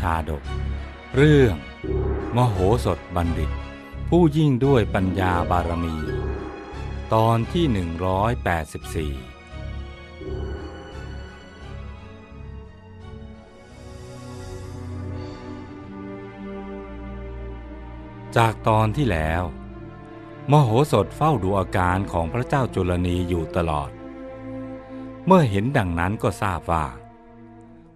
[0.00, 0.42] ชาดก
[1.16, 1.56] เรื่อง
[2.36, 3.50] มโหสถบัณฑิต
[4.08, 5.96] ผู้ยิ่งด้วยปัญญาบารมี
[7.14, 7.64] ตอนที่
[9.20, 9.32] 184
[18.36, 19.42] จากตอนที่แล้ว
[20.50, 23.90] มโหสถเฝ้าดูอาการของพระเจ้าจุลนีอยู่ตลอด
[25.26, 26.86] เมื่อเห็นดังนั้นก็ทราบว่า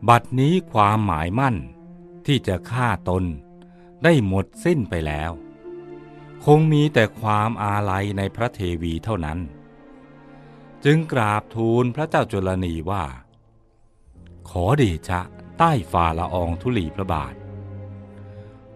[0.08, 1.56] บัดนี้ความหมายมั่น
[2.26, 3.24] ที่จะฆ่าตน
[4.04, 5.30] ได้หมดสิ้นไปแล้ว
[6.44, 9.38] คงมีแต่ความอาลัยในพระเทวีเท่านั้น
[10.84, 13.04] จึงกราบทูลพระเจ้าจุลนีว่า
[14.50, 15.20] ขอเดชะ
[15.58, 17.34] ใต้ฝ่าละอองธุลีพระบาท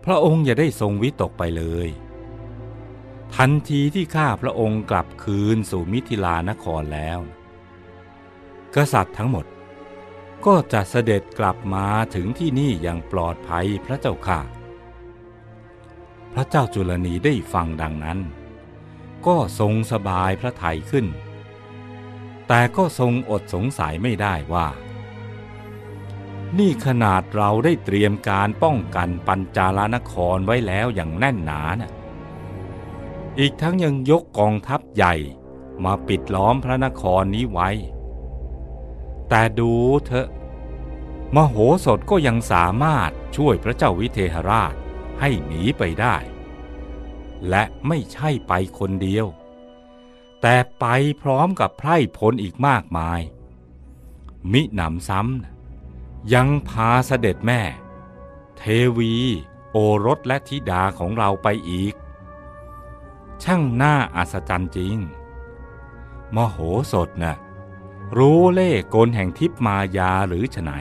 [0.05, 1.89] พระองค์อย่าได้ทรงวิตกไปเลย
[3.37, 7.21] ทันทีที่ข้าพระองค์กลับคืนสู่มิถิลานครแล้ว
[8.75, 9.47] กษัตริย์ทั้งหมด
[10.47, 14.41] ก็จะเสด็จกลับมาถึงที่นี่อย่างปลอดภัยพระเจ้าค่ะ
[16.33, 18.19] พระเจ้าจุลนีได้ฟังดังนั้น
[19.27, 21.07] ก็ทรงสบายพระทัยขึ้น
[22.49, 24.69] แต่ก็ทรงอดสงสัยไม่ได้ว่า
[26.59, 31.93] นี่ขนาดเราได้เตรียมการป้องกันปัญจาลนครไว้แล้วอย่างแน่นหนานะ่ะ
[33.39, 35.15] อีกทั้งยังยกกองทัพใหญ่
[35.85, 37.69] มาปิดล้อมพระนครนี้ไว้
[39.31, 39.73] แต่ดู
[40.07, 40.29] เถอะ
[41.35, 44.75] มโหสถก็ยังสามารถช่วยพระเจ้าวิเทหราช
[45.21, 46.17] ให้หนีไปได้
[47.49, 49.27] และไม่ใช่ไปคนเดียว
[50.41, 50.85] แต่ไป
[51.23, 53.21] พร้อมกับไพร่พลอีกมากมาย
[54.53, 57.61] มิหนำซ้ำยังพาเสด็จแม่
[58.57, 58.63] เท
[58.99, 59.15] วี
[59.73, 61.95] โอรสและธิดาของเราไปอีก
[63.43, 64.97] ช่างน่าอัศจรรย์จริง
[66.35, 66.57] มโห
[66.93, 67.37] สถนะ่ะ
[68.19, 70.73] รู้เล่กลแห่งทิพมายาหรือฉไหน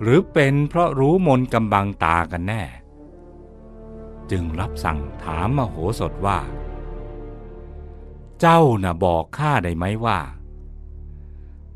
[0.00, 2.62] หรือเป็นเพราะรู้มนกำบังตากันแน่
[4.30, 6.40] จึงรับสั่งถามมโหสถว่า
[8.40, 10.20] เจ้าน่ะบอกข้าได้ไหมว่า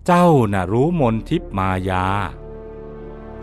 [0.07, 2.07] เจ้าน่ะรู้มนทิพมายา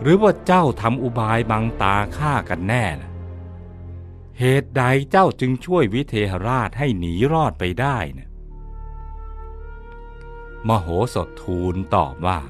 [0.00, 3.10] หรือว่าเจ้าทำอุบายบังตาข้ากันแน่นะ
[4.38, 8.27] เหตุใดเจ้าจึงช่วยวิเทหราชให้หนีรอดไปได้นะ
[10.66, 12.40] มโหสถทูลตอบว่า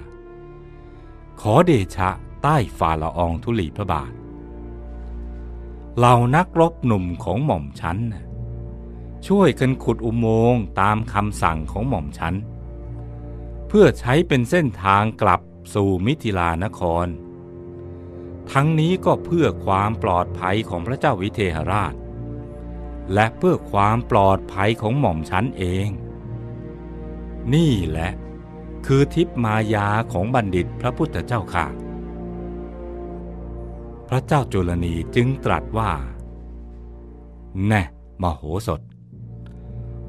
[1.41, 2.11] ขอเดชะ
[2.43, 4.13] ใต้ฝ่าละอองธุลีพระบาท
[5.97, 7.99] เหล่านักรบหนุ่มของหม่อมฉัน
[9.27, 12.35] ช่วยกันขุดอุโมงค์ตามคำสั่งของหม่อมฉัน
[13.69, 15.41] เพื่อใช้เป็นเส้นทางกลับ
[15.75, 17.07] สู่มิถิลานคร
[18.53, 21.95] ทั้งนี้ก็เพื่อความปลอดภัยของพระเจ้าวิเทหราช
[23.15, 25.89] และเพื่อความปลอดภัยของหม่อมฉันเอง
[27.55, 28.11] นี่แหละ
[28.87, 31.67] คือทิพมายาของบัณฑิตพระพุทธเจ้าค่ะ
[34.09, 35.91] พระเจ้าจุลนีจึงตรัสว่า
[37.67, 37.83] แน่
[38.23, 38.81] มโหสถ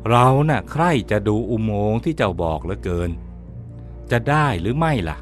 [0.09, 3.11] เราน่ะใครจะดูอุโมงค์ที่เจ้าบอกเหลือเกิน
[4.11, 5.17] จะได้หรือไม่ล่ะ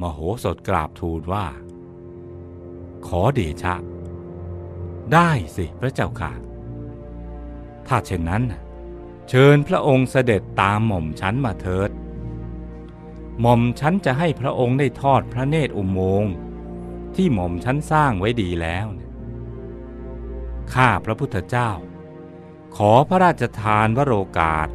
[0.00, 1.46] มโหสถกราบทูลว่า
[3.06, 3.74] ขอเดชะ
[5.12, 6.32] ได้สิพระเจ้าค่ะ
[7.86, 8.42] ถ้าเช่นนั้น
[9.32, 11.90] เชิญพระองค์เสด็จตามหม่อมฉันมาเถิด
[13.40, 16.32] หม่อมฉันจะให้พระองค์ได้ทอดพระเนตรอุโมงค์
[17.14, 18.86] ที่หม่อมฉันสร้างไว้ดีแล้ว
[20.72, 21.70] ข้าพระพุทธเจ้า
[22.76, 24.68] ขอพระราชทานวโรกาส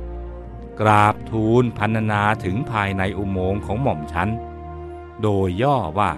[0.79, 4.29] กราบทูลพันนาถึงภายในอุโมงค์ของหม่อมฉัน
[5.21, 6.11] โดยย่อว่า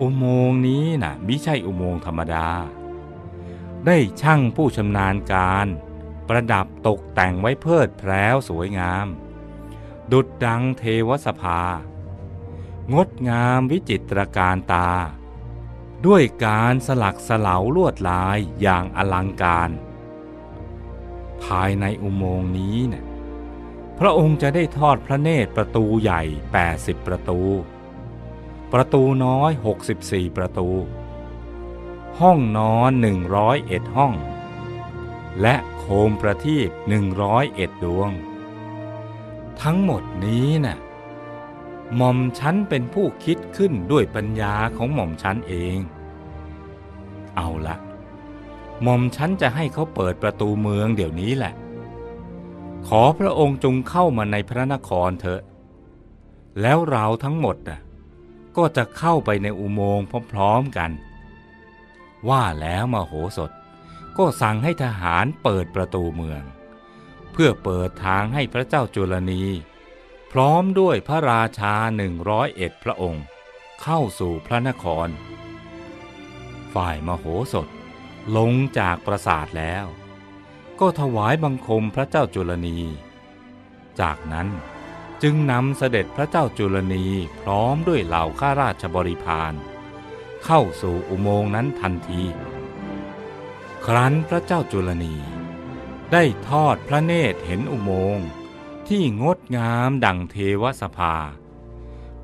[0.00, 2.48] อุโมงค์นี้น่ะมิใช่อุโมงค์ธรรมดา
[3.86, 5.68] ได้ช่างผู้ชำนาญการ
[6.28, 9.06] ประดับตกแต่งไว้เพิดแพร้วสวยงาม
[10.12, 11.62] ดุดดังเทวสภา
[12.94, 14.90] งดงามวิจิตรการตา
[16.06, 19.70] ด้วยการสลักสลาวลวดลายอย่างอลังการ
[21.44, 23.04] ภายในอุโมงค์นี้เนี่ย
[23.98, 26.22] พระองค์จะได้ทอดพระเนตรประตูใหญ่
[26.64, 27.40] 80 ประตู
[28.72, 29.52] ประตูน้อย
[29.94, 30.68] 64 ประตู
[32.20, 32.90] ห้องนอน
[33.44, 34.14] 101 ห้อง
[35.42, 36.68] และโคมประทีป
[37.26, 38.10] 101ดวง
[39.62, 40.78] ทั้งหมดนี้น่ะ
[41.96, 45.78] หม่อมฉันเป็นผู้คิดขึ้นด้วยปัญญาของหม่อมฉันเอง
[47.36, 47.76] เอาละ
[48.82, 51.54] หม่อมฉันจะให้เขาเปิดประตูเมืองเดี๋ยวนี้แหละ
[52.88, 55.40] ขอพระองค์จงเข้ามาในพระนครเถอะ
[56.60, 57.80] แล้วเราทั้งหมดน่ะ
[58.56, 60.90] ก็จะเข้าไปในอุโมงค์พร้อมๆกัน
[62.28, 63.50] ว่าแล้วมโหสถ
[64.18, 66.42] ก็สั่งให้ทหารเปิดประตูเมือง
[67.32, 69.42] เพื่อเปิดทางให้พระเจ้าจุลนี
[70.32, 73.24] พร้อมด้วยพระราชาหนึ่งร้อยเอ็ดพระองค์
[73.82, 75.08] เข้าสู่พระนคร
[76.74, 77.68] ฝ่ายมโหสถ
[78.36, 79.86] ลงจากปราสาทแล้ว
[80.80, 82.78] ก็ถวายบังคมพระเจ้าจุลนี
[84.00, 84.48] จากนั้น
[85.22, 87.04] จึงนำเสด็จพระเจ้าจุลนี
[87.40, 89.52] พร้อมด้วยเหล่าข้าราชบริพาร
[90.44, 92.22] เข้าสู่อุโมงค์นั้นทันที
[93.86, 95.14] ครั้นพระเจ้าจุลนี
[96.12, 98.28] ได้ทอดพระเนตรเห็นอุโมงค์
[98.88, 101.14] ที่งดงามดังเทวสภา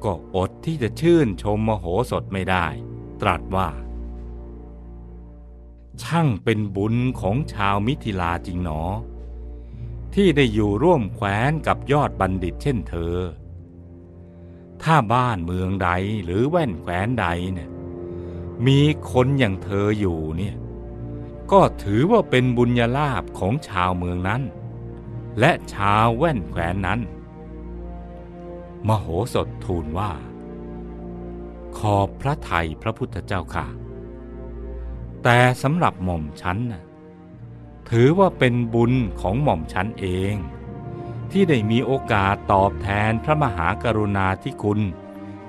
[0.04, 2.66] ก็อดที่จะชื่นชมมโหสถไม่ได้
[3.20, 3.68] ตรัสว่า
[6.02, 8.82] ช่างเป็นบุญของชาวมิถิลาจริงหนอ
[10.14, 13.16] ที่ได้อยู่ร่วมแคว้นกับยอดบัณฑิตเช่นเธอ
[14.82, 15.88] ถ้าบ้านเมืองใด
[16.24, 17.70] หรือแว่นแคว้นใดเนี่ย
[18.66, 18.80] มี
[19.10, 20.56] คนอย่างเธออยู่เนี่ย
[21.52, 24.42] ก็ถือว่าเป็นบุญญาลาภของชาวเมืองนั้น
[25.40, 27.00] และชาวแว่นแคว้นนั้น
[28.88, 30.12] มโหสถทูลว่า
[31.78, 33.66] ขอบพระไทยพระพุทธเจ้าค่ะ
[35.22, 36.82] แต่สำหรับหม่อมฉันน่ะ
[37.90, 40.34] ถือว่าเป็นบุญของหม่อมฉันเอง
[41.30, 44.80] ที่ได้มีโอกาสตอบแทนพระมหากรุณาธิคุณ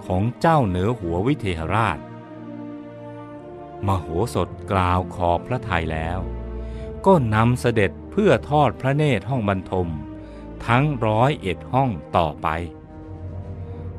[0.05, 1.97] ของเจ้าเหนือหัววิเทหราช
[3.87, 6.19] มโหสถกล่าวขอบพระทัยแล้ว
[7.05, 9.89] ก็นำเสด็จเพื่อทอดพระเนตรห้องบรรทม
[10.67, 12.47] ทั้งร้อยเอ็ดห้องต่อไป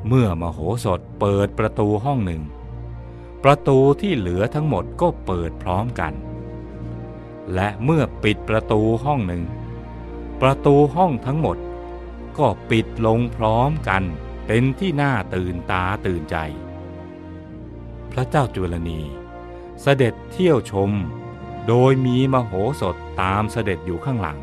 [0.06, 2.42] เมื่อมโหสถเปิดประตูห้องหนึ่ง
[3.44, 6.12] ประตูที่เหลือทั้งหมดก็เปิดพร้อมกัน
[7.54, 9.42] และเมื่อปิดประตูห้องหนึ่ง
[10.40, 11.58] ประตูห้องทั้งหมด
[12.38, 14.02] ก็ปิดลงพร้อมกัน
[14.46, 16.36] เป็นที่น่าตื่นตาตื่นใจ
[18.12, 19.00] พระเจ้าจุลนี
[19.82, 20.90] เสด็จเที่ยวชม
[21.68, 24.38] โดยมีมโหสถตามเสด็จอยู่ข้างหลัง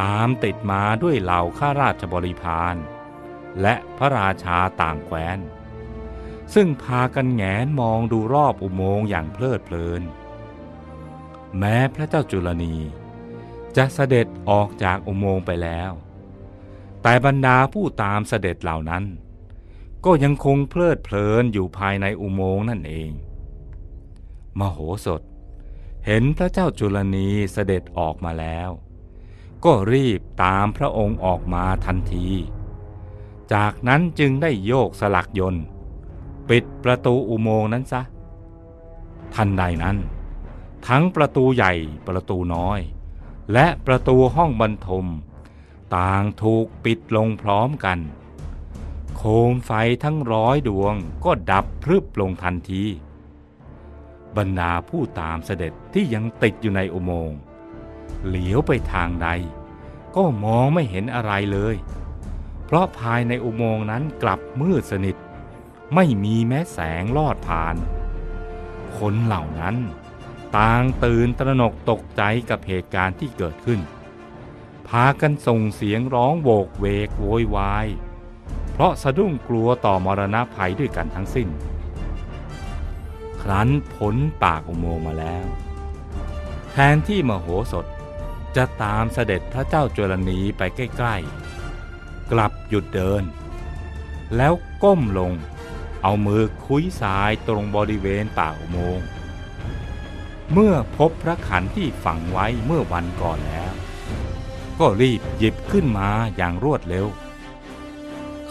[0.00, 2.76] ตามติดมาด้วยเหล่าข้าราชบริพาร
[3.62, 5.38] และพระราชาต่างแคว้น
[6.54, 10.02] ซึ่งพากันแงนมองดูรอบอุโมงค์อย่างเพลิดเพลิน
[11.58, 12.76] แม้พระเจ้าจุลนี
[13.76, 15.90] จะเสด็จออกจากอุโมงค์ไปแล้ว
[17.02, 19.04] แต่บรรดาผู้ตามเสด็จเหล่านั้น
[20.04, 23.10] ก็ยังคงเพลิดเพลินอยู่ภายในอุโมงค์นั่นเอง
[24.58, 25.22] มโหสถ
[26.06, 28.70] เห็นพระเจ้าจุลนีเสด็จออกมาแล้ว
[29.64, 32.26] ก็รีบตามพระองค์ออกมาทันที
[33.52, 35.64] จากนั้นจึงได้โยกสลักยนต์
[36.48, 38.02] ปิดประตูอุโมงค์นั้นซะ
[39.34, 39.96] ทันใดนั้น
[40.88, 41.72] ทั้งประตูใหญ่
[42.06, 42.80] ประตูน้อย
[43.52, 45.06] และประตูห้องบรรทม
[45.96, 47.98] ต่างถูกปิดลงพร้อมกัน
[49.16, 49.22] โค
[49.52, 49.72] มไฟ
[50.04, 50.94] ทั้งร้อยดวง
[51.24, 52.84] ก็ดับพรึบลงทันที
[54.36, 57.38] บรรดาผู้ตามเสด็จที่ยังติดอยู่ในอุโมงค์
[58.26, 59.28] เหลียวไปทางใด
[60.16, 61.76] ก็มองไม่เห็นอะไรเลย
[62.64, 65.16] เพราะภายในอุโมงค์นั้นกลับมืดสนิท
[65.94, 67.76] ไม่มีแม้แสงลอดผ่าน
[68.98, 69.76] คนเหล่านั้น
[70.56, 73.80] ต่างตื่นตระหนกตกใจกับเหตุการณ์ที่เกิดขึ้น
[74.88, 77.86] พากันส่งเสียงร้องโวกเวกโวยวาย
[78.72, 81.48] เพราะสะดุ้งกลัวต่อมรณะภัยด้วยกันทั้งสิ้น
[83.50, 85.46] รั้นพ้นปากอุโมงค์มาแล้ว
[86.70, 87.86] แทนที่มโหสถ
[88.56, 93.22] จะตามเสด็จพระเจ้าจุลนีไปใกล้ๆ กลับหยุดเดิน
[94.36, 95.32] แล้วก้มลง
[96.02, 99.06] เอามือคุ้ยสายตรงบริเวณปากอุโมงค์
[100.52, 103.72] เมื่อพบพระขันที่ฝังไว้เมื่อวันก่อนแล้ว
[104.78, 107.06] ก็รีบหยิบขึ้นมาอย่างรวดเร็ว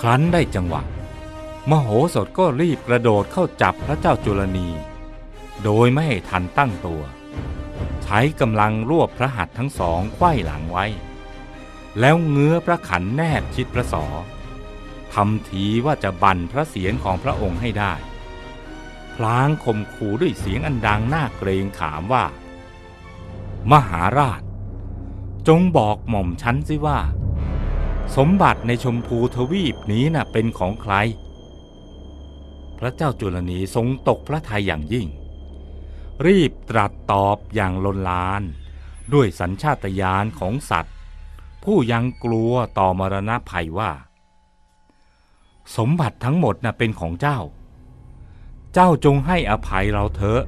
[0.01, 0.81] ครั้นได้จังหวะ
[1.69, 4.67] มโหสถก็รีบกระโดดเข้าจับพระเจ้าจุลนี
[5.63, 7.01] โดยไม่ให้ทันตั้งตัว
[8.03, 10.85] ใช้กำลังรวบพระหัตถ์ทั้งสองไขว้หลังไว้
[11.99, 14.05] แล้วเงื้อพระขันแนบชิดพระศอ
[15.13, 17.93] ทำทีว่าจะบันพระเสียรของพระองค์ให้ได้
[19.15, 22.25] พลางข่มขู่ด้วยเสียงอันดังน่าเกรงขามว่า
[23.71, 24.41] มหาราช
[25.47, 26.99] จงบอกหม่อมชั้นสิว่า
[28.17, 30.93] สมบัติในชมพูทวีปนี้น่ะเป็นของใคร
[32.79, 35.07] พระเจ้าจุลนีทรงตกพระทัยอย่างยิ่ง
[36.23, 38.41] รีบตรัสตอบอย่างลนลาน
[39.13, 40.95] ด้วยสัญชาตญาณของสัตว์
[41.63, 43.91] ผู้ยังกลัวต่อมรณะภัยว่า
[45.77, 47.39] สมบัติทั้งหมดน่ะเป็นของเจ้า
[48.73, 50.41] เจ้าจงให้อภัยเราเถอะ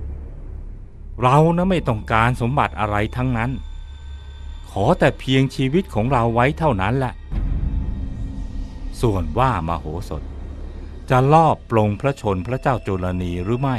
[1.22, 3.52] เรานะไม่ต้องการสมบัติอะไรทั้งนั้น
[4.70, 7.14] ขอแต่เพียงชีวิตของเราไว้เท่านั้นแหละ
[9.02, 10.24] ส่วนว่ามาโหสถ
[11.10, 13.78] จะลอบปลงพระชนพระเจ้าจุลนีหรือไม่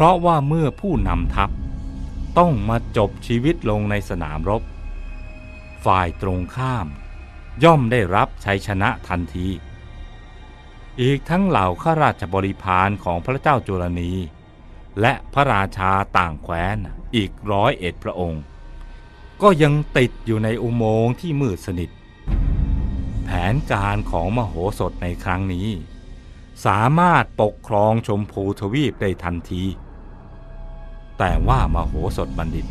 [0.00, 1.50] พราะว่าเมื่อผู้นำทัพ
[2.38, 4.62] ต้องมาจบชีวิตลงในสนามรบ
[5.84, 6.86] ฝ่ายตรงข้าม
[7.64, 9.48] ย่อมได้รับชัยชนะทันที
[11.00, 14.12] อีกทั้งเหล่าข้าราชบริพารของพระเจ้าจุลนี
[15.00, 16.76] และพระราชาต่างแคว้น
[17.16, 18.42] อีกร้อยเอ็ดพระองค์
[19.42, 21.90] ก็ยังติดอยู่ในอุโมงค์ที่มืดสนิท
[23.24, 25.68] แผนการของมโหสถในครั้งนี้
[26.66, 29.64] สามารถปกครองชมพูทวีปได้ทันที
[31.18, 32.66] แต่ว่ามโหสถบัณฑิต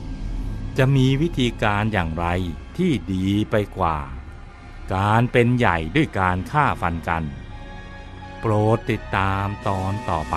[0.77, 2.25] จะมีวิธีการอย่างไร
[2.77, 3.97] ที่ดีไปกว่า
[4.95, 7.23] การเป็นใหญ่ด้วยการฆ่าฟันกัน
[8.39, 10.35] โปรดติดตามตอนต่อไป